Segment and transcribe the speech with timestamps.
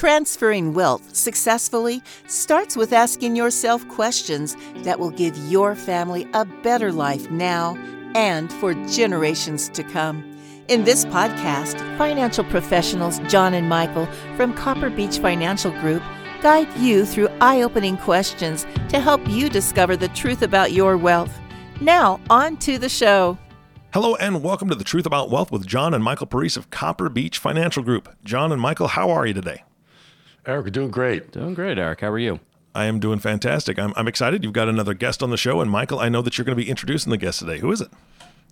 [0.00, 6.90] Transferring wealth successfully starts with asking yourself questions that will give your family a better
[6.90, 7.76] life now
[8.14, 10.24] and for generations to come.
[10.68, 16.02] In this podcast, financial professionals John and Michael from Copper Beech Financial Group
[16.40, 21.38] guide you through eye opening questions to help you discover the truth about your wealth.
[21.82, 23.36] Now, on to the show.
[23.92, 27.10] Hello and welcome to the Truth About Wealth with John and Michael Parise of Copper
[27.10, 28.16] Beech Financial Group.
[28.24, 29.62] John and Michael, how are you today?
[30.46, 31.32] Eric, we're doing great.
[31.32, 32.00] Doing great, Eric.
[32.00, 32.40] How are you?
[32.74, 33.78] I am doing fantastic.
[33.78, 34.42] I'm, I'm excited.
[34.42, 36.62] You've got another guest on the show, and Michael, I know that you're going to
[36.62, 37.58] be introducing the guest today.
[37.58, 37.90] Who is it?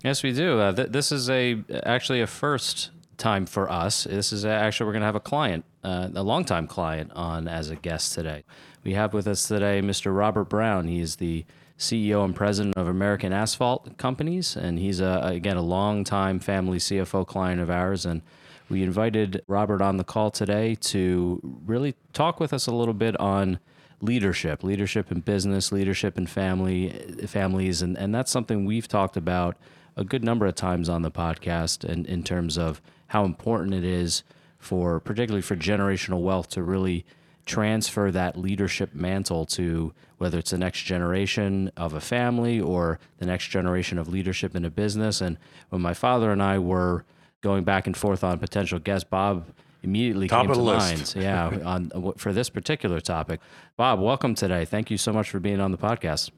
[0.03, 0.59] Yes, we do.
[0.61, 4.05] Uh, th- this is a actually a first time for us.
[4.05, 7.71] This is actually we're going to have a client, uh, a longtime client, on as
[7.71, 8.45] a guest today.
[8.85, 10.17] We have with us today Mr.
[10.17, 10.87] Robert Brown.
[10.89, 11.45] He is the
[11.79, 17.27] CEO and president of American Asphalt Companies, and he's a, again a longtime family CFO
[17.27, 18.05] client of ours.
[18.05, 18.23] And
[18.69, 23.19] we invited Robert on the call today to really talk with us a little bit
[23.19, 23.59] on
[24.01, 26.91] leadership, leadership in business, leadership in family,
[27.27, 29.57] families, and and that's something we've talked about
[29.97, 33.85] a good number of times on the podcast, and in terms of how important it
[33.85, 34.23] is
[34.59, 37.05] for particularly for generational wealth to really
[37.47, 43.27] transfer that leadership mantle to whether it's the next generation of a family or the
[43.27, 45.21] next generation of leadership in a business.
[45.21, 45.39] And
[45.71, 47.05] when my father and I were
[47.43, 49.47] going back and forth on potential guests, Bob
[49.83, 50.99] immediately Top came of to the mind.
[50.99, 51.17] list.
[51.17, 53.41] Yeah, on uh, for this particular topic.
[53.77, 54.65] Bob, welcome today.
[54.65, 56.31] Thank you so much for being on the podcast.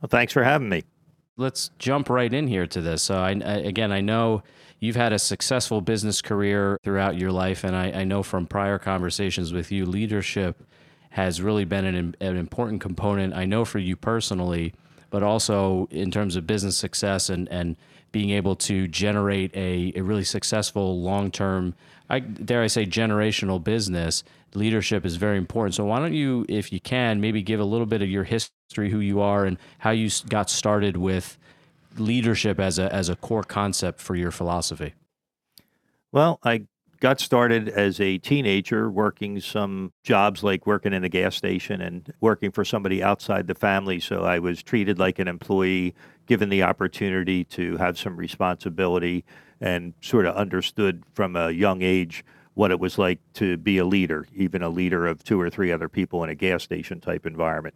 [0.00, 0.84] Well, thanks for having me.
[1.36, 3.02] Let's jump right in here to this.
[3.02, 4.42] So, I, I- again, I know
[4.78, 8.78] you've had a successful business career throughout your life, and I, I know from prior
[8.78, 10.62] conversations with you, leadership
[11.10, 13.34] has really been an, an important component.
[13.34, 14.74] I know for you personally,
[15.10, 17.76] but also in terms of business success and and
[18.14, 21.74] being able to generate a, a really successful long term,
[22.08, 24.22] I dare I say, generational business.
[24.54, 25.74] Leadership is very important.
[25.74, 28.88] So why don't you, if you can, maybe give a little bit of your history,
[28.88, 31.36] who you are, and how you got started with
[31.98, 34.94] leadership as a as a core concept for your philosophy.
[36.12, 36.66] Well, I
[37.00, 42.12] got started as a teenager working some jobs like working in a gas station and
[42.20, 43.98] working for somebody outside the family.
[43.98, 45.94] So I was treated like an employee,
[46.26, 49.24] given the opportunity to have some responsibility,
[49.60, 52.24] and sort of understood from a young age
[52.54, 55.72] what it was like to be a leader, even a leader of two or three
[55.72, 57.74] other people in a gas station type environment.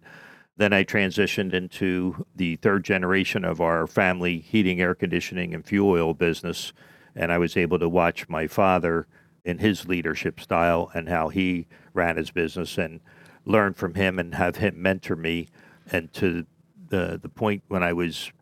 [0.57, 5.91] Then I transitioned into the third generation of our family heating, air conditioning, and fuel
[5.91, 6.73] oil business.
[7.15, 9.07] And I was able to watch my father
[9.45, 13.01] in his leadership style and how he ran his business and
[13.45, 15.49] learn from him and have him mentor me.
[15.91, 16.45] And to
[16.89, 18.33] the, the point when I was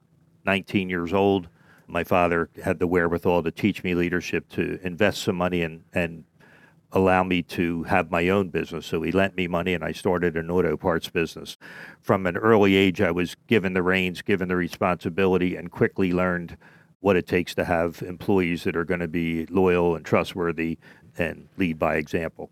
[0.47, 1.49] 19 years old,
[1.87, 6.25] my father had the wherewithal to teach me leadership, to invest some money and, and
[6.93, 8.87] allow me to have my own business.
[8.87, 11.57] So he lent me money and I started an auto parts business.
[12.01, 16.57] From an early age, I was given the reins, given the responsibility, and quickly learned
[17.01, 20.79] what it takes to have employees that are going to be loyal and trustworthy
[21.19, 22.51] and lead by example.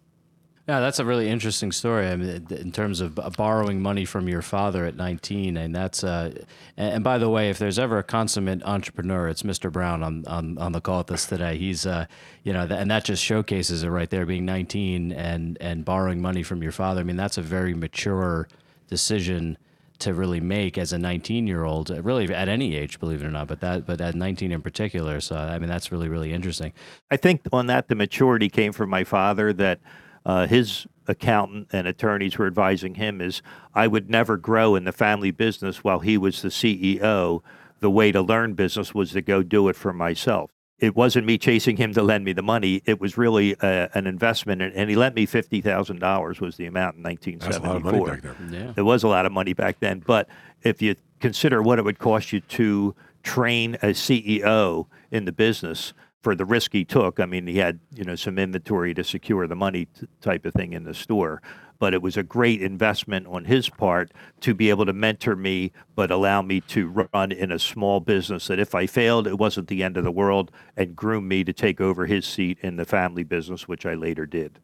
[0.67, 2.07] Yeah, that's a really interesting story.
[2.07, 6.03] I mean, in terms of borrowing money from your father at 19, and that's.
[6.03, 6.33] Uh,
[6.79, 9.71] and, by the way, if there's ever a consummate entrepreneur, it's Mr.
[9.71, 11.59] Brown on on, on the call with us today.
[11.59, 12.07] He's, uh,
[12.45, 16.43] you know, and that just showcases it right there, being 19 and and borrowing money
[16.43, 17.03] from your father.
[17.03, 18.49] I mean, that's a very mature
[18.89, 19.59] decision
[19.99, 23.31] to really make as a 19 year old, really at any age, believe it or
[23.31, 25.21] not, but that but at 19 in particular.
[25.21, 26.73] So I mean, that's really really interesting.
[27.11, 29.81] I think on that, the maturity came from my father that
[30.25, 33.43] uh, his accountant and attorneys were advising him is
[33.75, 37.43] I would never grow in the family business while he was the CEO.
[37.81, 40.51] The way to learn business was to go do it for myself.
[40.79, 42.83] It wasn't me chasing him to lend me the money.
[42.85, 46.57] It was really uh, an investment, and, and he lent me fifty thousand dollars was
[46.57, 47.81] the amount in nineteen seventy four.
[47.83, 48.53] That's a lot of money back then.
[48.53, 48.73] Yeah.
[48.73, 50.29] There was a lot of money back then, but
[50.63, 55.93] if you consider what it would cost you to train a CEO in the business
[56.25, 59.47] for the risk he took, I mean, he had you know some inventory to secure
[59.47, 61.43] the money t- type of thing in the store,
[61.79, 64.11] but it was a great investment on his part
[64.41, 68.47] to be able to mentor me, but allow me to run in a small business
[68.47, 71.53] that if I failed, it wasn't the end of the world, and groom me to
[71.53, 74.59] take over his seat in the family business, which I later did.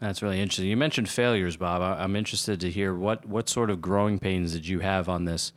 [0.00, 0.68] That's really interesting.
[0.68, 1.82] You mentioned failures, Bob.
[1.82, 5.26] I- I'm interested to hear what, what sort of growing pains did you have on
[5.26, 5.52] this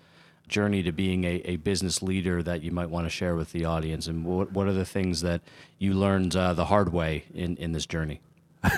[0.51, 3.65] journey to being a, a business leader that you might want to share with the
[3.65, 4.07] audience?
[4.07, 5.41] And what, what are the things that
[5.79, 8.21] you learned uh, the hard way in, in this journey?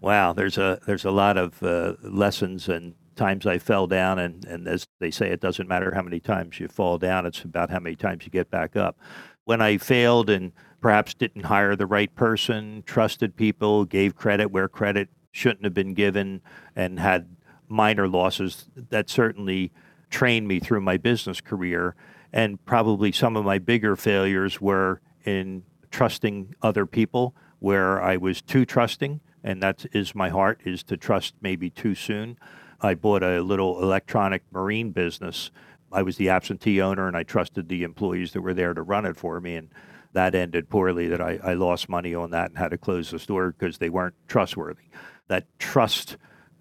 [0.00, 4.44] Wow, there's a there's a lot of uh, lessons and times I fell down, and
[4.44, 7.70] and as they say, it doesn't matter how many times you fall down; it's about
[7.70, 8.98] how many times you get back up.
[9.44, 14.68] when I failed and perhaps didn't hire the right person, trusted people, gave credit where
[14.68, 16.42] credit shouldn't have been given,
[16.76, 17.36] and had
[17.68, 19.72] minor losses, that certainly
[20.16, 21.94] trained me through my business career.
[22.32, 28.40] And probably some of my bigger failures were in trusting other people where I was
[28.40, 32.38] too trusting, and that is my heart, is to trust maybe too soon.
[32.80, 35.50] I bought a little electronic marine business.
[35.92, 39.04] I was the absentee owner, and I trusted the employees that were there to run
[39.04, 39.56] it for me.
[39.56, 39.68] And
[40.14, 43.18] that ended poorly, that I, I lost money on that and had to close the
[43.18, 44.88] store because they weren't trustworthy.
[45.28, 46.16] That trust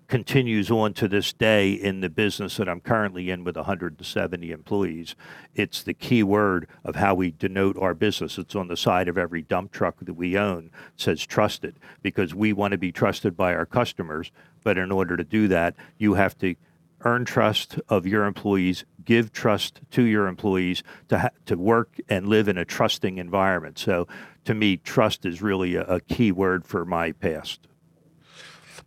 [0.07, 5.16] continues on to this day in the business that I'm currently in with 170 employees.
[5.56, 8.38] It's the key word of how we denote our business.
[8.38, 10.72] It's on the side of every dump truck that we own.
[10.96, 14.31] It says trusted because we want to be trusted by our customers.
[14.63, 16.56] But in order to do that, you have to
[17.01, 22.28] earn trust of your employees, give trust to your employees to ha- to work and
[22.28, 23.78] live in a trusting environment.
[23.78, 24.08] So
[24.46, 27.68] to me, trust is really a, a key word for my past.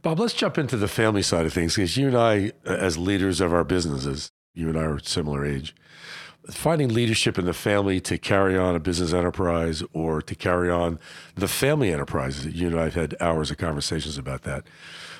[0.00, 3.40] Bob, let's jump into the family side of things because you and I, as leaders
[3.40, 5.74] of our businesses, you and I are similar age.
[6.48, 11.00] Finding leadership in the family to carry on a business enterprise or to carry on
[11.34, 12.46] the family enterprises.
[12.46, 14.64] You and I have had hours of conversations about that.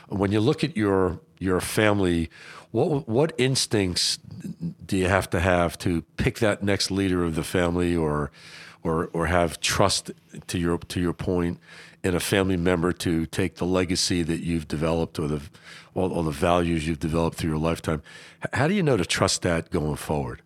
[0.09, 2.31] When you look at your your family,
[2.71, 4.19] what what instincts
[4.87, 8.31] do you have to have to pick that next leader of the family, or
[8.83, 10.13] or or have trust
[10.47, 11.59] to your to your point
[12.05, 15.43] in a family member to take the legacy that you've developed or the
[15.95, 18.03] all, all the values you've developed through your lifetime.
[18.53, 20.43] How do you know to trust that going forward?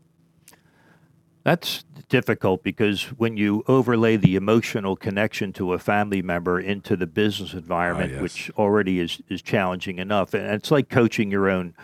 [1.45, 7.07] That's difficult because when you overlay the emotional connection to a family member into the
[7.07, 8.23] business environment, Ah, yes.
[8.23, 11.75] which already is, is challenging enough, and it's like coaching your own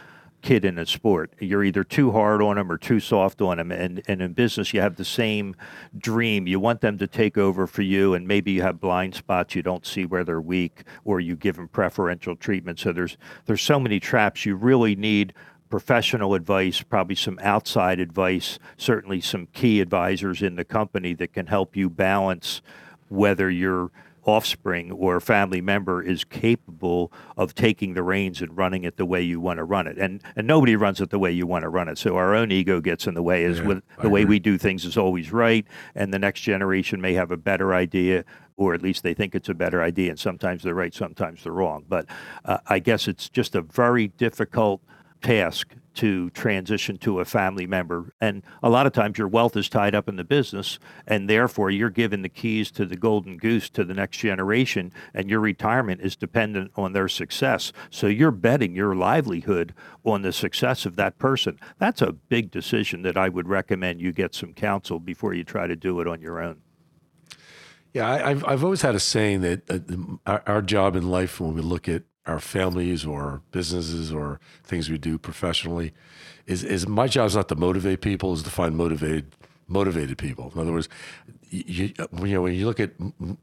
[0.48, 1.30] kid in a sport.
[1.40, 3.70] You're either too hard on them or too soft on them.
[3.70, 5.54] And, and in business, you have the same
[5.98, 6.46] dream.
[6.46, 9.54] You want them to take over for you, and maybe you have blind spots.
[9.54, 12.78] You don't see where they're weak, or you give them preferential treatment.
[12.78, 14.46] So there's there's so many traps.
[14.46, 15.34] You really need
[15.68, 21.48] professional advice, probably some outside advice, certainly some key advisors in the company that can
[21.48, 22.62] help you balance
[23.10, 23.90] whether your
[24.28, 29.22] offspring or family member is capable of taking the reins and running it the way
[29.22, 29.96] you want to run it.
[29.98, 31.96] And and nobody runs it the way you want to run it.
[31.98, 34.34] So our own ego gets in the way Is Yeah, with I the way agree.
[34.36, 38.24] we do things is always right and the next generation may have a better idea
[38.56, 41.52] or at least they think it's a better idea and sometimes they're right sometimes they're
[41.52, 42.04] wrong but
[42.44, 44.80] uh, i guess it's just a very difficult
[45.22, 48.12] task to transition to a family member.
[48.20, 50.78] And a lot of times your wealth is tied up in the business
[51.08, 55.28] and therefore you're given the keys to the golden goose to the next generation and
[55.28, 57.72] your retirement is dependent on their success.
[57.90, 59.74] So you're betting your livelihood
[60.04, 61.58] on the success of that person.
[61.78, 65.66] That's a big decision that i would recommend you get some counsel before you try
[65.66, 66.60] to do it on your own.
[67.92, 71.40] Yeah, I, I've I've always had a saying that uh, our, our job in life,
[71.40, 75.92] when we look at our families or businesses or things we do professionally,
[76.46, 79.32] is is my job is not to motivate people, is to find motivated
[79.68, 80.50] motivated people.
[80.54, 80.88] In other words,
[81.50, 81.92] you,
[82.22, 82.92] you know when you look at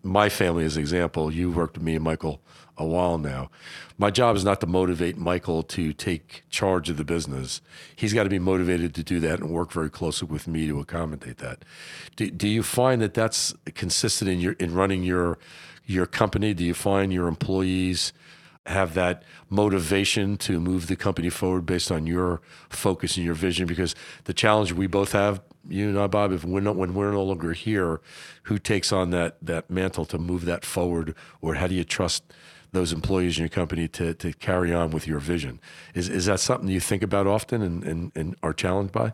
[0.04, 2.42] my family as an example, you worked with me and Michael
[2.78, 3.50] a while now.
[3.98, 7.62] My job is not to motivate Michael to take charge of the business.
[7.96, 10.80] He's got to be motivated to do that and work very closely with me to
[10.80, 11.64] accommodate that.
[12.16, 15.38] Do, do you find that that's consistent in your in running your
[15.86, 16.54] your company?
[16.54, 18.12] Do you find your employees
[18.66, 23.68] have that motivation to move the company forward based on your focus and your vision?
[23.68, 27.12] Because the challenge we both have, you and I, Bob, if we're not, when we're
[27.12, 28.02] no longer here,
[28.44, 32.24] who takes on that that mantle to move that forward, or how do you trust
[32.72, 35.60] those employees in your company to, to carry on with your vision?
[35.94, 39.14] Is is that something you think about often and, and, and are challenged by?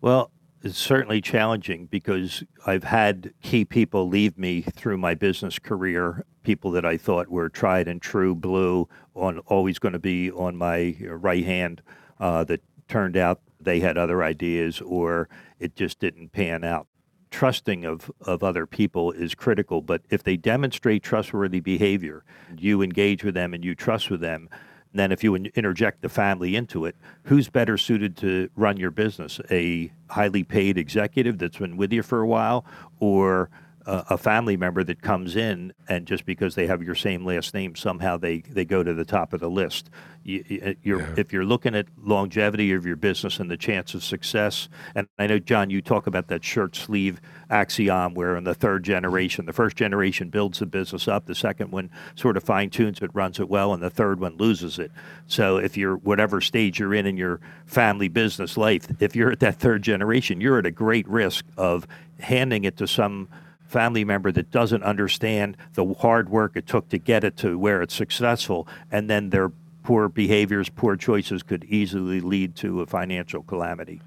[0.00, 0.30] Well,
[0.62, 6.70] it's certainly challenging because I've had key people leave me through my business career, people
[6.72, 10.96] that I thought were tried and true blue, on always going to be on my
[11.00, 11.82] right hand,
[12.18, 16.86] uh, that turned out they had other ideas or it just didn't pan out.
[17.30, 22.24] Trusting of, of other people is critical, but if they demonstrate trustworthy behavior,
[22.58, 24.48] you engage with them and you trust with them,
[24.92, 29.40] then if you interject the family into it, who's better suited to run your business?
[29.50, 32.64] A highly paid executive that's been with you for a while,
[32.98, 33.50] or
[33.90, 37.52] a, a family member that comes in and just because they have your same last
[37.54, 39.90] name, somehow they, they go to the top of the list.
[40.22, 41.14] You, you're, Yeah.
[41.16, 45.26] If you're looking at longevity of your business and the chance of success, and I
[45.26, 49.52] know, John, you talk about that shirt sleeve axiom where in the third generation, the
[49.52, 53.40] first generation builds the business up, the second one sort of fine tunes it, runs
[53.40, 54.92] it well, and the third one loses it.
[55.26, 59.40] So if you're whatever stage you're in in your family business life, if you're at
[59.40, 61.88] that third generation, you're at a great risk of
[62.20, 63.28] handing it to some
[63.70, 67.80] family member that doesn't understand the hard work it took to get it to where
[67.82, 69.52] it's successful, and then their
[69.84, 74.00] poor behaviors, poor choices could easily lead to a financial calamity.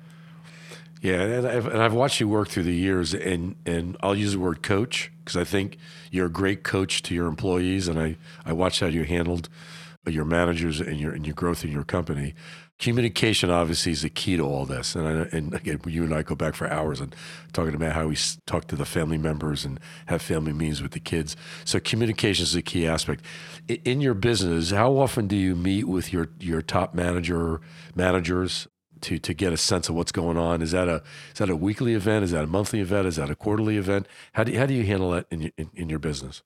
[1.02, 4.34] Yeah, and I've, and I've watched you work through the years, and, and I'll use
[4.34, 5.78] the word coach because I think
[6.12, 9.50] you're a great coach to your employees, and I, I watched how you handled
[10.12, 12.34] your managers and your and your growth in your company.
[12.80, 16.22] Communication obviously is the key to all this, and I, and again, you and I
[16.22, 17.16] go back for hours and
[17.54, 21.00] talking about how we talk to the family members and have family meetings with the
[21.00, 21.38] kids.
[21.66, 23.24] So communication is a key aspect.
[23.68, 27.62] In your business, how often do you meet with your your top manager
[27.96, 28.68] managers
[29.02, 30.62] to to get a sense of what's going on?
[30.62, 32.26] Is that a is that a weekly event?
[32.26, 33.08] Is that a monthly event?
[33.08, 34.08] Is that a quarterly event?
[34.34, 36.42] How do how do you handle that in your, in, in your business?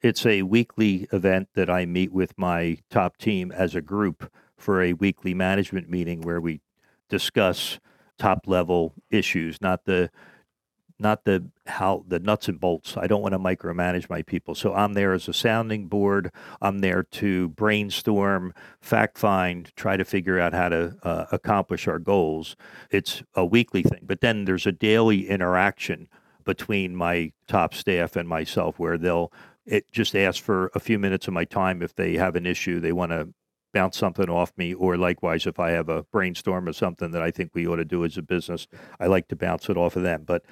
[0.00, 4.82] It's a weekly event that I meet with my top team as a group for
[4.82, 6.60] a weekly management meeting where we
[7.08, 7.78] discuss
[8.18, 10.10] top level issues, not the
[11.00, 12.96] not the how the nuts and bolts.
[12.96, 14.54] I don't want to micromanage my people.
[14.54, 16.32] So I'm there as a sounding board.
[16.60, 22.00] I'm there to brainstorm, fact find, try to figure out how to uh, accomplish our
[22.00, 22.56] goals.
[22.90, 26.08] It's a weekly thing, but then there's a daily interaction
[26.44, 29.32] between my top staff and myself where they'll
[29.66, 32.80] it just ask for a few minutes of my time if they have an issue
[32.80, 33.28] they want to
[33.72, 37.30] bounce something off me or likewise if i have a brainstorm or something that i
[37.30, 38.66] think we ought to do as a business
[39.00, 40.44] i like to bounce it off of them but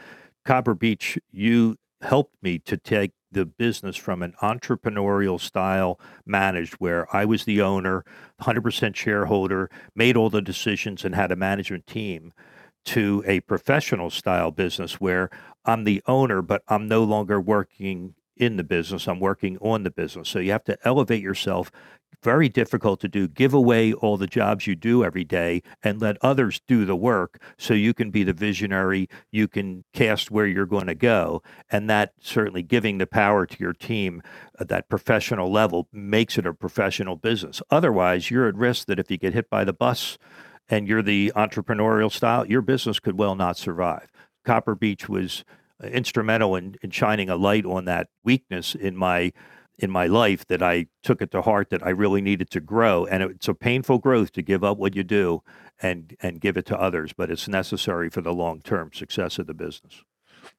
[0.44, 7.06] copper beech you helped me to take the business from an entrepreneurial style managed where
[7.14, 8.04] i was the owner
[8.42, 12.32] 100% shareholder made all the decisions and had a management team
[12.86, 15.28] to a professional style business where
[15.64, 19.08] I'm the owner, but I'm no longer working in the business.
[19.08, 20.28] I'm working on the business.
[20.28, 21.70] So you have to elevate yourself.
[22.26, 23.28] Very difficult to do.
[23.28, 27.40] Give away all the jobs you do every day and let others do the work
[27.56, 29.08] so you can be the visionary.
[29.30, 31.40] You can cast where you're going to go.
[31.70, 34.22] And that certainly giving the power to your team
[34.58, 37.62] at that professional level makes it a professional business.
[37.70, 40.18] Otherwise, you're at risk that if you get hit by the bus,
[40.68, 44.10] and you're the entrepreneurial style, your business could well not survive.
[44.44, 45.44] Copper Beech was
[45.80, 49.32] instrumental in, in shining a light on that weakness in my
[49.78, 53.04] in my life that I took it to heart that I really needed to grow.
[53.06, 55.42] And it's a painful growth to give up what you do
[55.80, 59.46] and and give it to others, but it's necessary for the long term success of
[59.46, 60.02] the business.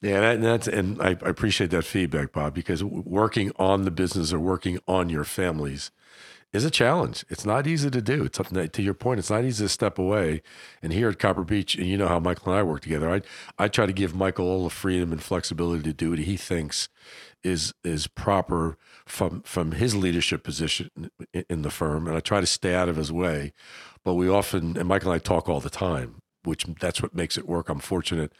[0.01, 4.31] Yeah, and that's and I, I appreciate that feedback, Bob, because working on the business
[4.31, 5.91] or working on your families
[6.53, 7.25] is a challenge.
[7.29, 8.23] It's not easy to do.
[8.23, 9.19] It's something that, to your point.
[9.19, 10.41] It's not easy to step away.
[10.81, 13.09] And here at Copper Beech, and you know how Michael and I work together.
[13.09, 13.21] I
[13.57, 16.89] I try to give Michael all the freedom and flexibility to do what he thinks
[17.43, 20.89] is is proper from from his leadership position
[21.33, 23.53] in, in the firm, and I try to stay out of his way.
[24.03, 27.37] But we often, and Michael and I talk all the time, which that's what makes
[27.37, 27.69] it work.
[27.69, 28.33] I'm fortunate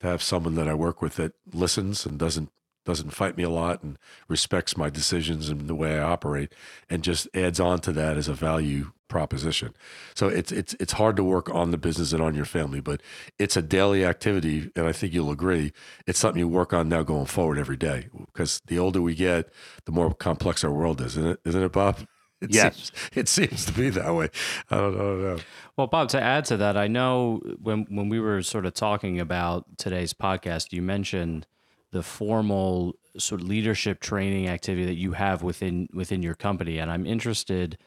[0.00, 2.50] to have someone that I work with that listens and doesn't
[2.84, 3.98] doesn't fight me a lot and
[4.28, 6.52] respects my decisions and the way I operate
[6.90, 9.74] and just adds on to that as a value proposition.
[10.14, 13.02] So it's it's it's hard to work on the business and on your family, but
[13.38, 15.72] it's a daily activity and I think you'll agree
[16.06, 19.52] it's something you work on now going forward every day because the older we get,
[19.84, 21.40] the more complex our world is, isn't it?
[21.44, 21.98] Isn't it, Bob?
[22.42, 22.74] It Yes.
[22.74, 24.28] seems, it seems to be that way.
[24.68, 25.38] I don't, I don't know.
[25.76, 29.20] Well, Bob, to add to that, I know when when we were sort of talking
[29.20, 31.46] about today's podcast, you mentioned
[31.92, 36.90] the formal sort of leadership training activity that you have within within your company, and
[36.90, 37.78] I'm interested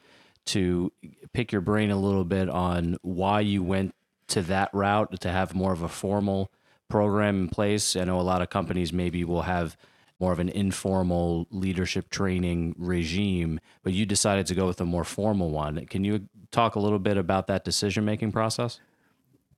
[0.45, 0.91] to
[1.33, 3.93] pick your brain a little bit on why you went
[4.27, 6.51] to that route to have more of a formal
[6.87, 7.95] program in place.
[7.95, 9.75] I know a lot of companies maybe will have
[10.19, 15.03] more of an informal leadership training regime, but you decided to go with a more
[15.03, 15.85] formal one.
[15.87, 18.79] Can you talk a little bit about that decision making process?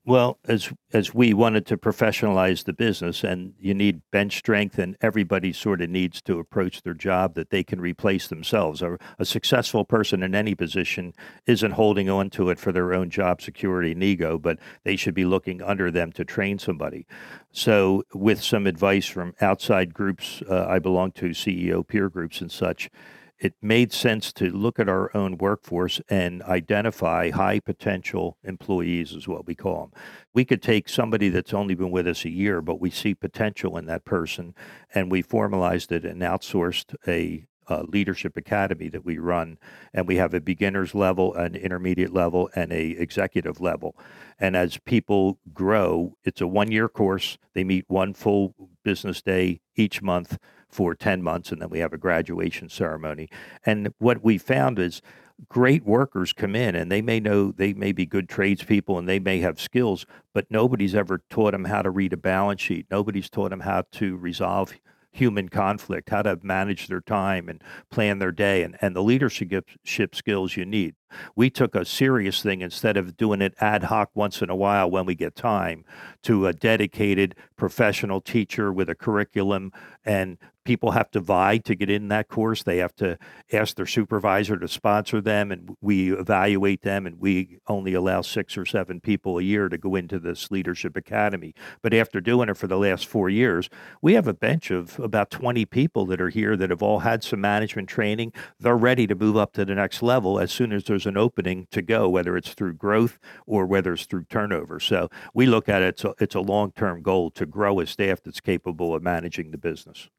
[0.07, 4.95] Well, as as we wanted to professionalize the business, and you need bench strength, and
[5.01, 8.81] everybody sort of needs to approach their job that they can replace themselves.
[8.81, 11.13] A, a successful person in any position
[11.45, 15.13] isn't holding on to it for their own job security and ego, but they should
[15.13, 17.05] be looking under them to train somebody.
[17.51, 22.49] So, with some advice from outside groups, uh, I belong to CEO peer groups and
[22.49, 22.89] such.
[23.39, 29.27] It made sense to look at our own workforce and identify high potential employees, is
[29.27, 30.01] what we call them.
[30.33, 33.77] We could take somebody that's only been with us a year, but we see potential
[33.77, 34.55] in that person,
[34.93, 37.47] and we formalized it and outsourced a
[37.87, 39.57] leadership academy that we run
[39.93, 43.95] and we have a beginners level an intermediate level and a executive level
[44.39, 48.55] and as people grow it's a one year course they meet one full
[48.87, 50.37] business day each month
[50.69, 53.27] for 10 months and then we have a graduation ceremony
[53.65, 55.01] and what we found is
[55.49, 59.19] great workers come in and they may know they may be good tradespeople and they
[59.19, 63.29] may have skills but nobody's ever taught them how to read a balance sheet nobody's
[63.29, 64.73] taught them how to resolve
[65.17, 70.15] human conflict, how to manage their time and plan their day, and, and the leadership
[70.15, 70.95] skills you need.
[71.35, 74.89] We took a serious thing instead of doing it ad hoc once in a while
[74.89, 75.85] when we get time
[76.23, 79.71] to a dedicated professional teacher with a curriculum
[80.05, 80.37] and
[80.67, 82.61] people have to vie to get in that course.
[82.61, 83.17] They have to
[83.53, 87.07] ask their supervisor to sponsor them, and we evaluate them.
[87.07, 90.97] And we only allow six or seven people a year to go into this leadership
[90.97, 91.55] academy.
[91.81, 93.69] But after doing it for the last four years,
[94.01, 97.23] we have a bench of about 20 people that are here that have all had
[97.23, 98.33] some management training.
[98.59, 101.67] They're ready to move up to the next level as soon as there's an opening
[101.71, 104.79] to go, whether it's through growth or whether it's through turnover.
[104.79, 107.87] So we look at it, it's a, it's a long term goal to grow a
[107.87, 110.09] staff that's capable of managing the business.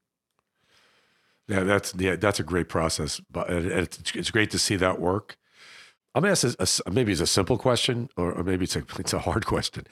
[1.49, 5.38] Yeah, that's yeah, that's a great process, but it's, it's great to see that work.
[6.14, 9.14] I'm gonna ask a, maybe it's a simple question, or, or, maybe it's a it's
[9.14, 9.87] a hard question.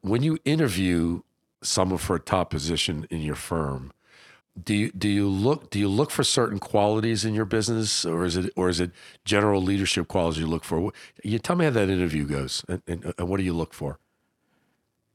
[0.00, 1.22] When you interview
[1.62, 3.92] someone for a top position in your firm,
[4.64, 8.24] do you do you look do you look for certain qualities in your business, or
[8.24, 8.90] is it or is it
[9.24, 10.92] general leadership qualities you look for?
[11.22, 13.98] You tell me how that interview goes, and, and, and what do you look for?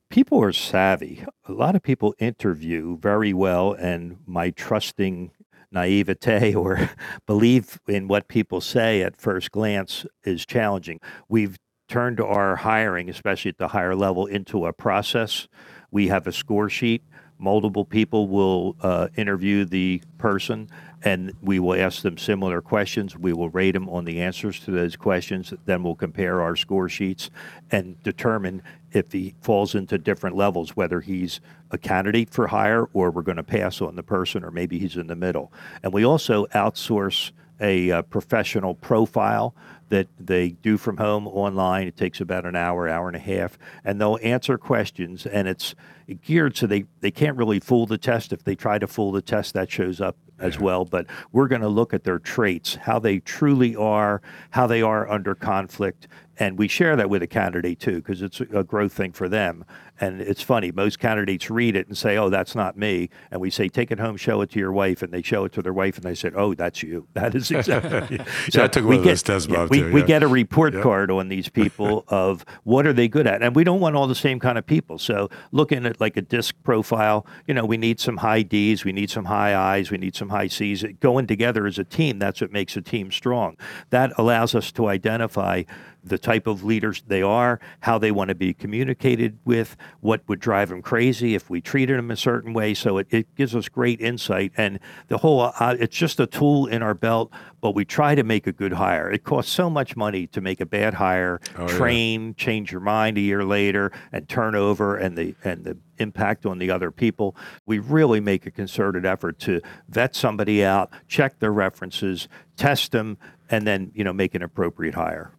[0.09, 1.25] People are savvy.
[1.47, 5.31] A lot of people interview very well, and my trusting
[5.71, 6.89] naivete or
[7.25, 10.99] believe in what people say at first glance is challenging.
[11.27, 11.57] We've
[11.89, 15.47] turned our hiring, especially at the higher level, into a process.
[15.91, 17.03] We have a score sheet.
[17.43, 20.69] Multiple people will uh, interview the person
[21.03, 23.17] and we will ask them similar questions.
[23.17, 25.53] We will rate them on the answers to those questions.
[25.65, 27.29] Then we'll compare our score sheets
[27.69, 33.11] and determine if he falls into different levels, whether he's a candidate for hire or
[33.11, 35.51] we're going to pass on the person, or maybe he's in the middle.
[35.83, 37.31] And we also outsource
[37.63, 39.55] a, uh, professional profile
[39.89, 41.87] that they do from home online.
[41.87, 45.25] It takes about an hour, hour and a half, and they'll answer questions.
[45.25, 45.75] And it's
[46.21, 48.33] geared so they, they can't really fool the test.
[48.33, 50.83] If they try to fool the test, that shows up as well.
[50.83, 55.09] But we're going to look at their traits, how they truly are, how they are
[55.09, 59.11] under conflict, and we share that with a candidate too because it's a growth thing
[59.11, 59.65] for them.
[60.01, 63.09] And it's funny most candidates read it and say oh that's not me.
[63.29, 65.01] And we say take it home show it to your wife.
[65.01, 67.07] And they show it to their wife and they said oh that's you.
[67.13, 68.19] That is exactly
[68.49, 69.93] so I took one of those tests yeah, we, too, yeah.
[69.93, 73.41] we get a report card on these people of what are they good at.
[73.41, 74.97] And we don't want all the same kind of people.
[74.97, 78.91] So looking at like a disc profile you know we need some high d's we
[78.91, 80.83] need some high i's we need some high c's.
[80.99, 83.55] Going together as a team that's what makes a team strong.
[83.91, 85.63] That allows us to identify
[86.03, 90.39] the type of leaders they are, how they want to be communicated with, what would
[90.39, 92.73] drive them crazy if we treated them a certain way.
[92.73, 94.51] So it, it gives us great insight.
[94.57, 98.23] And the whole, uh, it's just a tool in our belt, but we try to
[98.23, 99.09] make a good hire.
[99.09, 102.33] It costs so much money to make a bad hire, oh, train, yeah.
[102.37, 106.69] change your mind a year later, and turnover and the, and the impact on the
[106.69, 107.35] other people.
[107.65, 113.17] We really make a concerted effort to vet somebody out, check their references, test them,
[113.49, 115.31] and then, you know, make an appropriate hire.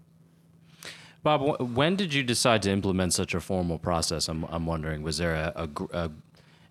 [1.24, 4.28] Bob, when did you decide to implement such a formal process?
[4.28, 6.10] I'm, I'm wondering, was there a, a,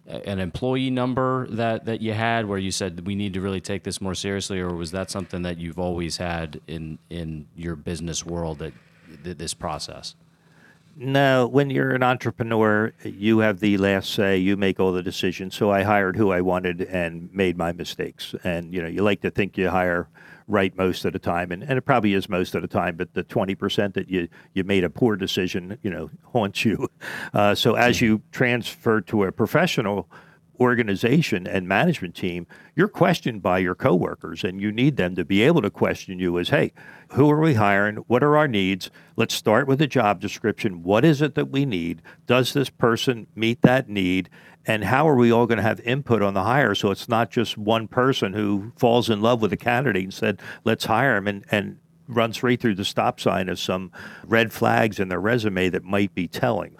[0.07, 3.59] a, an employee number that, that you had where you said we need to really
[3.59, 7.75] take this more seriously, or was that something that you've always had in, in your
[7.75, 8.73] business world that,
[9.23, 10.13] that this process?
[10.95, 14.37] No, when you're an entrepreneur, you have the last say.
[14.37, 15.55] You make all the decisions.
[15.55, 18.35] So I hired who I wanted and made my mistakes.
[18.43, 20.07] And you know, you like to think you hire
[20.47, 22.95] right most of the time, and, and it probably is most of the time.
[22.95, 26.87] But the twenty percent that you you made a poor decision, you know, haunts you.
[27.33, 30.09] Uh, so as you transfer to a professional
[30.59, 35.41] organization and management team, you're questioned by your coworkers, and you need them to be
[35.41, 36.71] able to question you as, hey,
[37.09, 37.97] who are we hiring?
[38.07, 38.89] What are our needs?
[39.15, 40.83] Let's start with the job description.
[40.83, 42.01] What is it that we need?
[42.27, 44.29] Does this person meet that need?
[44.65, 47.29] And how are we all going to have input on the hire so it's not
[47.29, 51.27] just one person who falls in love with a candidate and said, let's hire him
[51.27, 53.91] and, and runs right through the stop sign of some
[54.25, 56.75] red flags in their resume that might be telling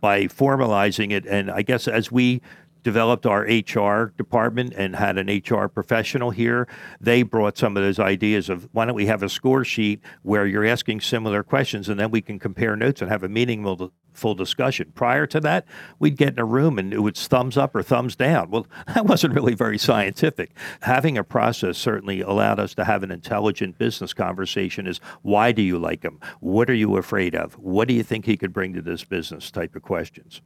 [0.00, 1.26] by formalizing it.
[1.26, 2.40] And I guess as we
[2.82, 6.68] developed our HR department and had an HR professional here.
[7.00, 10.46] They brought some of those ideas of why don't we have a score sheet where
[10.46, 14.34] you're asking similar questions and then we can compare notes and have a meaningful full
[14.34, 14.92] discussion.
[14.94, 15.66] Prior to that,
[15.98, 18.50] we'd get in a room and it was thumbs up or thumbs down.
[18.50, 20.50] Well, that wasn't really very scientific.
[20.82, 25.62] Having a process certainly allowed us to have an intelligent business conversation is why do
[25.62, 26.20] you like him?
[26.40, 27.54] What are you afraid of?
[27.54, 30.42] What do you think he could bring to this business type of questions?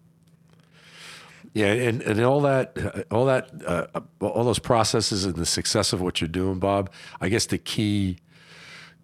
[1.55, 3.87] Yeah, and, and all that, all that, uh,
[4.21, 6.90] all those processes and the success of what you're doing, Bob.
[7.21, 8.19] I guess the key,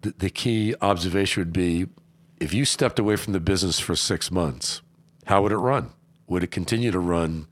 [0.01, 1.87] the, the key observation would be,
[2.41, 4.81] if you stepped away from the business for six months,
[5.27, 5.91] how would it run?
[6.27, 7.47] Would it continue to run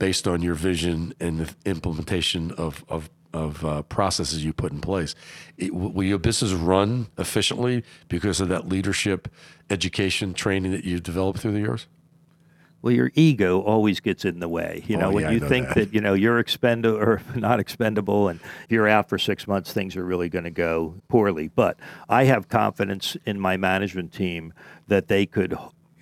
[0.00, 4.80] based on your vision and the implementation of of, of uh, processes you put in
[4.80, 5.14] place?
[5.56, 9.28] It, will your business run efficiently because of that leadership,
[9.70, 11.86] education, training that you've developed through the years?
[12.86, 14.84] Well, your ego always gets in the way.
[14.86, 15.74] You know, Oh, when yeah, I you know think that.
[15.74, 15.92] that.
[15.94, 19.96] you know you're expendable or not expendable, and if you're out for six months, things
[19.96, 21.48] are really going to go poorly.
[21.48, 24.54] But I have confidence in my management team
[24.86, 25.56] that they could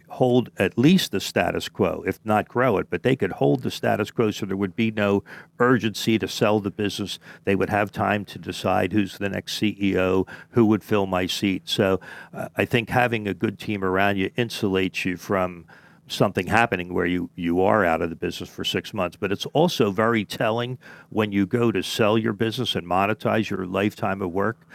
[0.08, 3.70] hold at least the status quo, if not grow it, but they could hold the
[3.70, 5.24] status quo so there would be no
[5.58, 7.18] urgency to sell the business.
[7.44, 11.62] They would have time to decide who's the next CEO, who would fill my seat.
[11.64, 11.98] So
[12.34, 15.64] uh, I think having a good team around you insulates you from
[16.06, 19.16] something happening where you, you are out of the business for six months.
[19.18, 20.78] But it's also very telling
[21.10, 24.66] when you go to sell your business and monetize your lifetime of work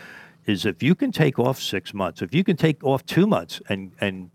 [0.45, 3.61] is if you can take off six months, if you can take off two months
[3.69, 4.31] and, and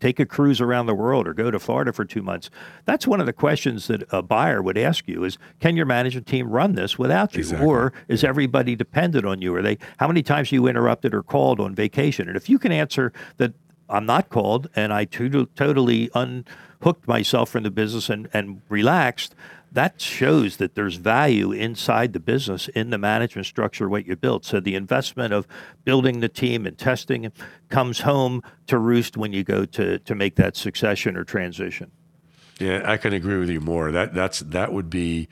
[0.00, 2.50] take a cruise around the world or go to Florida for two months.
[2.86, 6.26] That's one of the questions that a buyer would ask you is, can your management
[6.26, 7.40] team run this without you?
[7.40, 7.66] Exactly.
[7.68, 9.54] Or is everybody dependent on you?
[9.54, 12.26] Are they, how many times are you interrupted or called on vacation?
[12.26, 13.52] And if you can answer that
[13.92, 19.34] I'm not called and I to- totally unhooked myself from the business and, and relaxed,
[19.70, 24.44] that shows that there's value inside the business in the management structure what you built.
[24.44, 25.46] So the investment of
[25.84, 27.32] building the team and testing
[27.70, 31.90] comes home to roost when you go to to make that succession or transition.
[32.58, 33.90] Yeah, I can agree with you more.
[33.90, 35.28] That that's that would be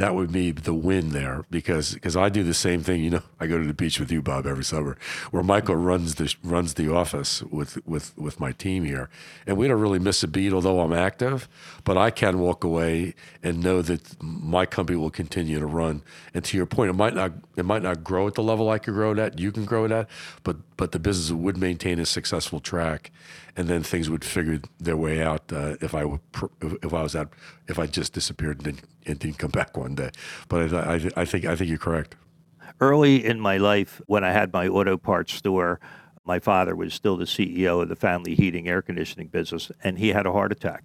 [0.00, 3.04] that would be the win there because because I do the same thing.
[3.04, 4.96] You know, I go to the beach with you, Bob, every summer,
[5.30, 9.10] where Michael runs the runs the office with with with my team here,
[9.46, 11.50] and we don't really miss a beat, although I'm active.
[11.84, 16.02] But I can walk away and know that my company will continue to run.
[16.32, 18.78] And to your point, it might not it might not grow at the level I
[18.78, 19.38] could grow it at.
[19.38, 20.08] You can grow it at,
[20.44, 23.10] but but the business would maintain a successful track,
[23.60, 27.14] and then things would figure their way out uh, if I pr- if I was
[27.14, 27.34] out
[27.68, 30.10] if I just disappeared and didn't, and didn't come back one day.
[30.48, 32.16] But I, I, I think I think you're correct.
[32.80, 35.78] Early in my life, when I had my auto parts store,
[36.24, 40.08] my father was still the CEO of the family heating air conditioning business, and he
[40.08, 40.84] had a heart attack.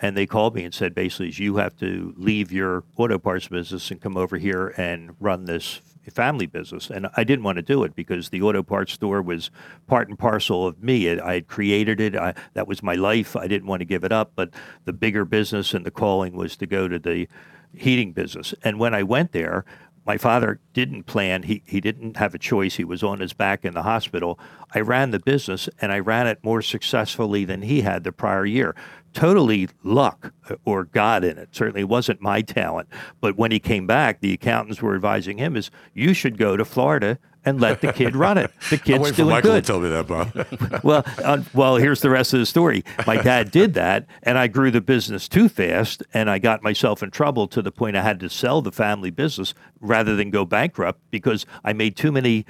[0.00, 3.90] And they called me and said, basically, you have to leave your auto parts business
[3.90, 6.90] and come over here and run this family business.
[6.90, 9.50] And I didn't want to do it because the auto parts store was
[9.86, 11.06] part and parcel of me.
[11.06, 12.16] It, I had created it.
[12.16, 13.36] I, that was my life.
[13.36, 14.32] I didn't want to give it up.
[14.34, 14.50] But
[14.84, 17.28] the bigger business and the calling was to go to the
[17.74, 18.54] heating business.
[18.62, 19.64] And when I went there,
[20.06, 21.44] my father didn't plan.
[21.44, 22.76] He, he didn't have a choice.
[22.76, 24.38] He was on his back in the hospital.
[24.74, 28.44] I ran the business and I ran it more successfully than he had the prior
[28.44, 28.74] year.
[29.14, 30.32] Totally luck
[30.64, 31.48] or God in it.
[31.52, 32.88] Certainly wasn't my talent.
[33.20, 36.64] But when he came back, the accountants were advising him is you should go to
[36.64, 38.50] Florida and let the kid run it.
[38.70, 40.82] The kid's waiting for doing Michael good to tell me that, Bob.
[40.84, 42.84] well, uh, well, here's the rest of the story.
[43.06, 47.02] My dad did that, and I grew the business too fast, and I got myself
[47.02, 50.44] in trouble to the point I had to sell the family business rather than go
[50.44, 52.46] bankrupt because I made too many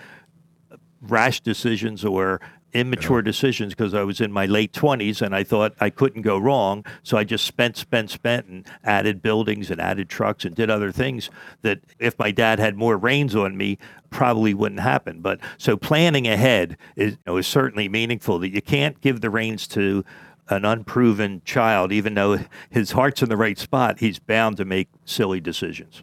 [1.00, 2.40] rash decisions or
[2.74, 6.36] immature decisions because I was in my late 20s and I thought I couldn't go
[6.36, 6.84] wrong.
[7.02, 10.92] So I just spent, spent, spent and added buildings and added trucks and did other
[10.92, 11.30] things
[11.62, 13.78] that if my dad had more reins on me,
[14.10, 15.20] probably wouldn't happen.
[15.20, 19.30] But so planning ahead is, you know, is certainly meaningful that you can't give the
[19.30, 20.04] reins to
[20.48, 22.38] an unproven child, even though
[22.70, 26.02] his heart's in the right spot, he's bound to make silly decisions.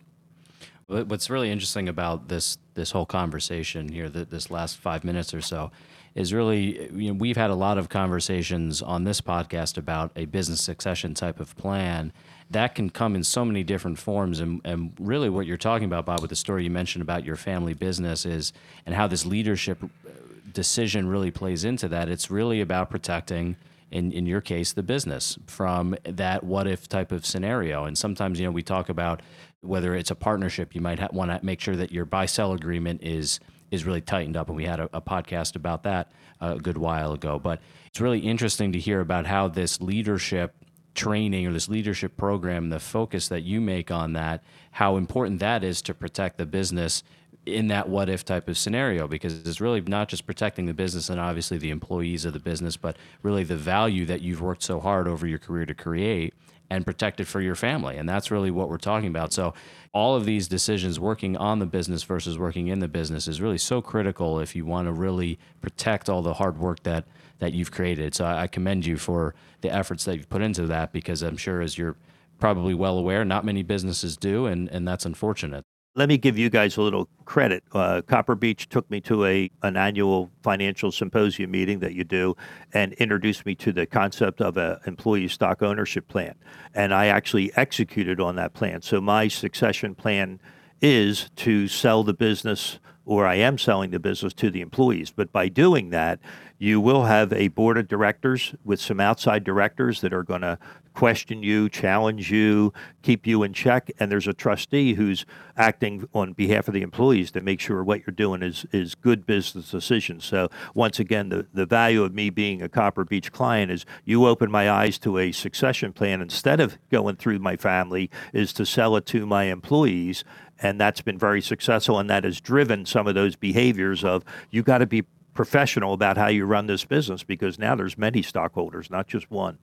[0.88, 5.42] What's really interesting about this this whole conversation here, th- this last five minutes or
[5.42, 5.72] so,
[6.16, 10.26] is really you know we've had a lot of conversations on this podcast about a
[10.26, 12.12] business succession type of plan
[12.52, 16.06] that can come in so many different forms, and and really what you're talking about,
[16.06, 18.52] Bob, with the story you mentioned about your family business is
[18.86, 20.10] and how this leadership uh,
[20.52, 22.10] decision really plays into that.
[22.10, 23.56] It's really about protecting
[23.90, 27.86] in, in your case, the business from that what if type of scenario.
[27.86, 29.22] And sometimes, you know, we talk about
[29.62, 32.54] whether it's a partnership, you might ha- want to make sure that your buy sell
[32.54, 33.40] agreement is
[33.72, 34.48] is really tightened up.
[34.48, 37.40] And we had a, a podcast about that uh, a good while ago.
[37.40, 40.54] But it's really interesting to hear about how this leadership
[40.94, 45.64] training or this leadership program, the focus that you make on that, how important that
[45.64, 47.04] is to protect the business
[47.46, 51.10] in that what if type of scenario because it's really not just protecting the business
[51.10, 54.80] and obviously the employees of the business, but really the value that you've worked so
[54.80, 56.34] hard over your career to create
[56.72, 57.98] and protect it for your family.
[57.98, 59.34] And that's really what we're talking about.
[59.34, 59.54] So,
[59.94, 63.58] all of these decisions, working on the business versus working in the business, is really
[63.58, 67.04] so critical if you want to really protect all the hard work that
[67.40, 68.16] that you've created.
[68.16, 71.62] So, I commend you for the efforts that you've put into that because I'm sure,
[71.62, 71.98] as you're
[72.40, 75.66] probably well aware, not many businesses do, and, and that's unfortunate.
[75.94, 77.66] Let me give you guys a little credit.
[77.74, 82.38] Uh, Copper Beech took me to a an annual financial symposium meeting that you do,
[82.74, 86.36] and introduced me to the concept of an employee stock ownership plan.
[86.74, 88.82] And I actually executed on that plan.
[88.82, 90.40] So my succession plan
[90.80, 95.12] is to sell the business or I am selling the business to the employees.
[95.12, 96.20] But by doing that,
[96.62, 100.60] you will have a board of directors with some outside directors that are going to
[100.94, 102.72] question you, challenge you,
[103.02, 105.26] keep you in check, and there's a trustee who's
[105.58, 109.26] acting on behalf of the employees to make sure what you're doing is is good
[109.26, 110.24] business decisions.
[110.24, 114.28] So once again, the, the value of me being a Copper Beech client is you
[114.28, 118.68] open my eyes to a succession plan instead of going through my family is to
[118.68, 120.24] sell it to my employees
[120.60, 124.62] and that's been very successful and that has driven some of those behaviors of you
[124.62, 128.90] got to be professional about how you run this business because now there's many stockholders
[128.90, 129.58] not just one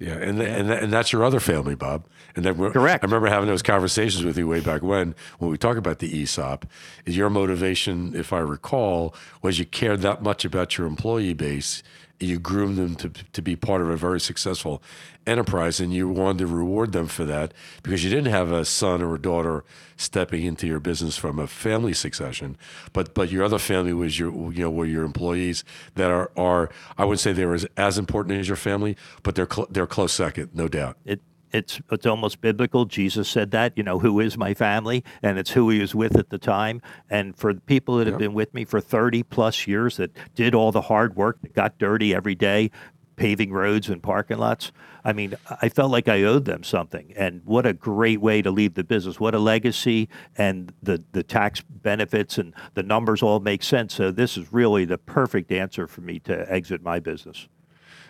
[0.00, 2.04] yeah, and and and that's your other family, Bob.
[2.34, 3.04] And then correct.
[3.04, 6.22] I remember having those conversations with you way back when, when we talk about the
[6.22, 6.66] ESOP.
[7.06, 11.84] Is your motivation, if I recall, was you cared that much about your employee base
[12.20, 14.82] you groomed them to, to be part of a very successful
[15.26, 19.02] enterprise and you wanted to reward them for that because you didn't have a son
[19.02, 19.64] or a daughter
[19.96, 22.56] stepping into your business from a family succession
[22.92, 26.70] but but your other family was your you know were your employees that are are
[26.98, 30.12] I would say they're as, as important as your family but they're cl- they're close
[30.12, 30.96] second no doubt.
[31.04, 31.20] It
[31.54, 32.84] it's it's almost biblical.
[32.84, 36.18] Jesus said that, you know, who is my family, and it's who he was with
[36.18, 36.82] at the time.
[37.08, 40.54] And for the people that have been with me for 30 plus years, that did
[40.54, 42.72] all the hard work, that got dirty every day,
[43.14, 44.72] paving roads and parking lots.
[45.04, 47.12] I mean, I felt like I owed them something.
[47.14, 49.20] And what a great way to leave the business.
[49.20, 53.94] What a legacy and the, the tax benefits and the numbers all make sense.
[53.94, 57.48] So this is really the perfect answer for me to exit my business.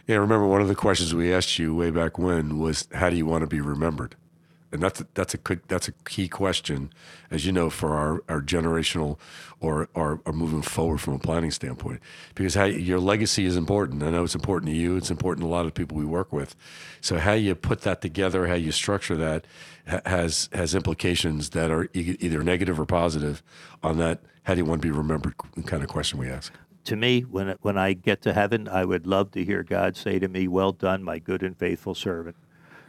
[0.07, 3.17] Yeah, remember one of the questions we asked you way back when was, "How do
[3.17, 4.17] you want to be remembered?"
[4.71, 5.39] And that's a, that's a
[5.69, 6.93] that's a key question,
[7.31, 9.19] as you know, for our, our generational
[9.61, 12.01] or, or, or moving forward from a planning standpoint,
[12.35, 14.03] because how your legacy is important.
[14.03, 14.97] I know it's important to you.
[14.97, 16.57] It's important to a lot of people we work with.
[17.01, 19.47] So how you put that together, how you structure that,
[20.07, 23.45] has has implications that are either negative or positive
[23.83, 24.21] on that.
[24.43, 25.35] How do you want to be remembered?
[25.67, 26.53] Kind of question we ask
[26.85, 30.19] to me, when when I get to heaven, I would love to hear God say
[30.19, 32.37] to me, "Well done, my good and faithful servant."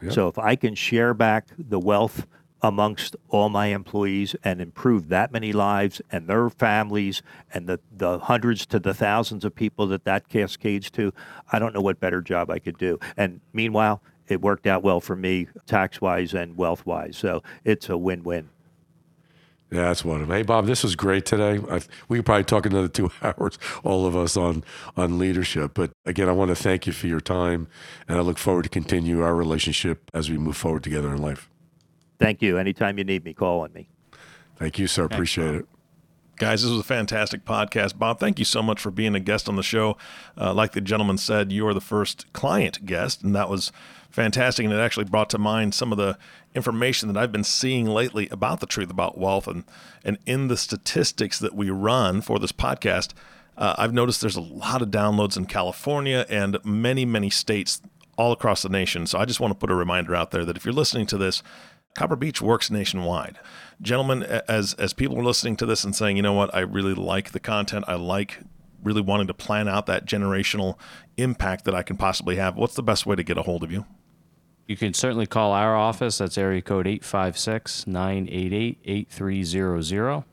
[0.02, 0.12] Yep.
[0.12, 2.26] So if I can share back the wealth
[2.62, 8.18] amongst all my employees and improve that many lives and their families and the, the
[8.18, 11.12] hundreds to the thousands of people that that cascades to,
[11.52, 12.98] I don't know what better job I could do.
[13.16, 17.16] And meanwhile, it worked out well for me tax wise and wealth wise.
[17.16, 18.48] So it's a win win.
[19.70, 20.36] Yeah, that's one of them.
[20.36, 21.60] Hey, Bob, this was great today.
[21.68, 24.62] I, we could probably talk another two hours, all of us, on
[24.96, 25.72] on leadership.
[25.74, 27.66] But again, I want to thank you for your time,
[28.08, 31.50] and I look forward to continue our relationship as we move forward together in life.
[32.18, 32.58] Thank you.
[32.58, 33.88] Anytime you need me, call on me.
[34.56, 35.04] Thank you, sir.
[35.04, 35.66] Appreciate it.
[36.38, 37.98] Guys, this was a fantastic podcast.
[37.98, 39.96] Bob, thank you so much for being a guest on the show.
[40.38, 43.72] Uh, like the gentleman said, you are the first client guest, and that was
[44.10, 44.64] fantastic.
[44.64, 46.18] And it actually brought to mind some of the
[46.54, 49.48] information that I've been seeing lately about the truth about wealth.
[49.48, 49.64] And,
[50.04, 53.14] and in the statistics that we run for this podcast,
[53.56, 57.80] uh, I've noticed there's a lot of downloads in California and many, many states
[58.18, 59.06] all across the nation.
[59.06, 61.16] So I just want to put a reminder out there that if you're listening to
[61.16, 61.42] this,
[61.94, 63.38] Copper Beech works nationwide.
[63.80, 66.94] Gentlemen, as as people are listening to this and saying, you know what, I really
[66.94, 68.40] like the content, I like
[68.82, 70.78] really wanting to plan out that generational
[71.16, 73.72] impact that I can possibly have, what's the best way to get a hold of
[73.72, 73.84] you?
[74.66, 76.18] You can certainly call our office.
[76.18, 80.24] That's area code 856 988 8300.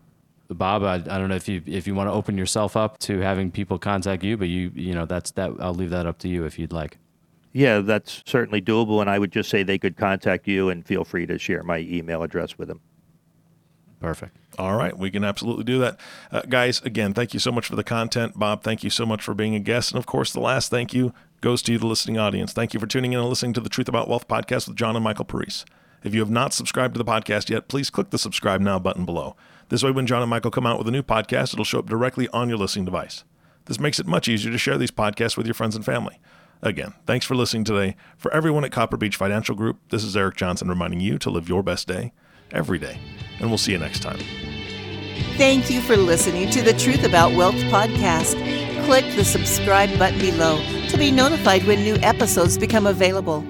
[0.50, 3.20] Bob, I, I, don't know if you if you want to open yourself up to
[3.20, 6.28] having people contact you, but you you know that's that I'll leave that up to
[6.28, 6.98] you if you'd like.
[7.54, 11.06] Yeah, that's certainly doable, and I would just say they could contact you, and feel
[11.06, 12.82] free to share my email address with them.
[14.04, 14.36] Perfect.
[14.60, 15.98] All right, we can absolutely do that.
[16.30, 18.38] Uh, guys, again, thank you so much for the content.
[18.38, 19.94] Bob, thank you so much for being a guest.
[19.94, 22.52] And of course, the last thank you goes to you, the listening audience.
[22.52, 24.98] Thank you for tuning in and listening to the Truth About Wealth podcast with John
[24.98, 25.64] and Michael Parise.
[26.04, 29.06] If you have not subscribed to the podcast yet, please click the subscribe now button
[29.06, 29.38] below.
[29.70, 31.88] This way, when John and Michael come out with a new podcast, it'll show up
[31.88, 33.24] directly on your listening device.
[33.68, 36.20] This makes it much easier to share these podcasts with your friends and family.
[36.62, 37.96] Again, thanks for listening today.
[38.18, 41.48] For everyone at Copper Beech Financial Group, this is Eric Johnson reminding you to live
[41.48, 42.12] your best day
[42.54, 43.00] every day.
[43.40, 44.20] And we'll see you next time.
[45.38, 48.34] Thank you for listening to the Truth About Wealth podcast.
[48.86, 53.44] Click the subscribe button below to be notified when new episodes become available.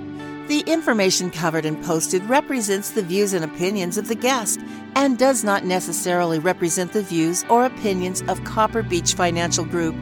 [0.47, 4.59] The information covered and posted represents the views and opinions of the guest
[4.95, 9.95] and does not necessarily represent the views or opinions of Copper Beech Financial Group.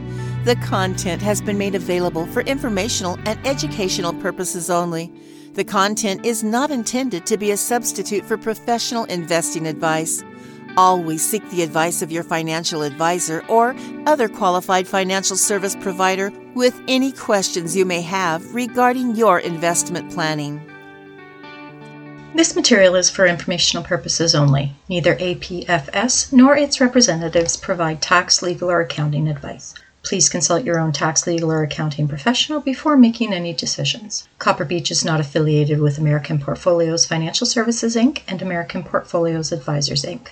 [0.44, 5.12] The content has been made available for informational and educational purposes only.
[5.54, 10.24] The content is not intended to be a substitute for professional investing advice.
[10.78, 16.80] Always seek the advice of your financial advisor or other qualified financial service provider with
[16.88, 20.66] any questions you may have regarding your investment planning.
[22.34, 24.72] This material is for informational purposes only.
[24.88, 29.74] Neither APFS nor its representatives provide tax, legal, or accounting advice.
[30.02, 34.26] Please consult your own tax, legal, or accounting professional before making any decisions.
[34.40, 38.22] Copper Beech is not affiliated with American Portfolios Financial Services Inc.
[38.26, 40.28] and American Portfolios Advisors Inc.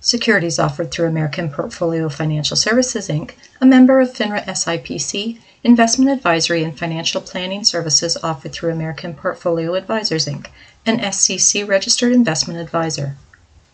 [0.00, 6.62] Securities offered through American Portfolio Financial Services Inc., a member of FINRA SIPC, investment advisory
[6.62, 10.46] and financial planning services offered through American Portfolio Advisors Inc.,
[10.86, 13.16] an SEC registered investment advisor.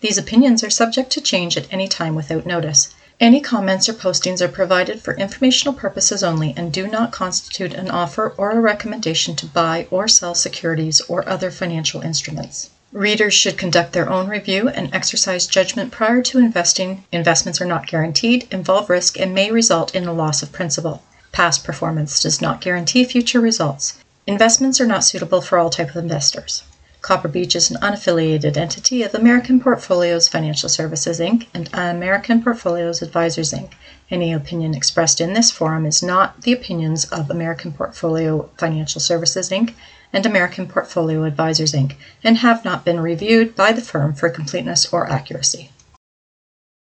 [0.01, 2.95] These opinions are subject to change at any time without notice.
[3.21, 7.89] Any comments or postings are provided for informational purposes only and do not constitute an
[7.89, 12.71] offer or a recommendation to buy or sell securities or other financial instruments.
[12.93, 17.05] Readers should conduct their own review and exercise judgment prior to investing.
[17.13, 21.03] Investments are not guaranteed, involve risk, and may result in a loss of principal.
[21.31, 23.95] Past performance does not guarantee future results.
[24.27, 26.63] Investments are not suitable for all type of investors.
[27.05, 31.47] Copper Beech is an unaffiliated entity of American Portfolios Financial Services Inc.
[31.53, 33.73] and American Portfolios Advisors Inc.
[34.11, 39.51] Any opinion expressed in this forum is not the opinions of American Portfolio Financial Services
[39.51, 39.75] Inc
[40.15, 44.91] and American Portfolio Advisors Inc., and have not been reviewed by the firm for completeness
[44.91, 45.73] or accuracy.